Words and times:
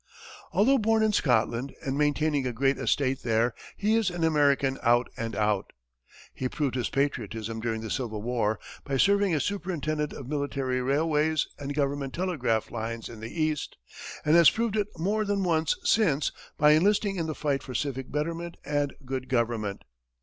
Although 0.51 0.79
born 0.79 1.03
in 1.03 1.13
Scotland 1.13 1.75
and 1.85 1.95
maintaining 1.95 2.47
a 2.47 2.51
great 2.53 2.79
estate 2.79 3.21
there, 3.21 3.53
he 3.77 3.93
is 3.93 4.09
an 4.09 4.23
American 4.23 4.79
out 4.81 5.11
and 5.15 5.35
out. 5.35 5.73
He 6.33 6.49
proved 6.49 6.73
his 6.73 6.89
patriotism 6.89 7.59
during 7.59 7.81
the 7.81 7.91
Civil 7.91 8.19
War 8.23 8.59
by 8.83 8.97
serving 8.97 9.35
as 9.35 9.43
superintendent 9.43 10.11
of 10.11 10.27
military 10.27 10.81
railways 10.81 11.47
and 11.59 11.75
government 11.75 12.15
telegraph 12.15 12.71
lines 12.71 13.09
in 13.09 13.19
the 13.19 13.29
east; 13.29 13.77
and 14.25 14.35
has 14.35 14.49
proved 14.49 14.75
it 14.75 14.87
more 14.97 15.23
than 15.23 15.43
once 15.43 15.75
since 15.83 16.31
by 16.57 16.71
enlisting 16.71 17.17
in 17.17 17.27
the 17.27 17.35
fight 17.35 17.61
for 17.61 17.75
civic 17.75 18.11
betterment 18.11 18.57
and 18.65 18.95
good 19.05 19.29
government. 19.29 19.83